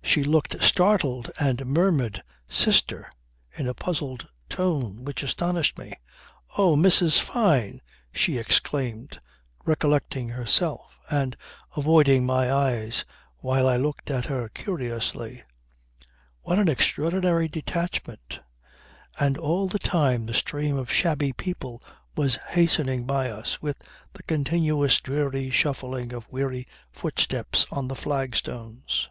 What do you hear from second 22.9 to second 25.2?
by us, with the continuous